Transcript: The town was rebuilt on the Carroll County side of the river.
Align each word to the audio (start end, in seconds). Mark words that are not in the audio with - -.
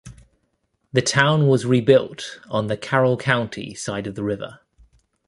The 0.91 1.03
town 1.03 1.45
was 1.47 1.67
rebuilt 1.67 2.39
on 2.49 2.65
the 2.65 2.75
Carroll 2.75 3.17
County 3.17 3.75
side 3.75 4.07
of 4.07 4.15
the 4.15 4.23
river. 4.23 4.61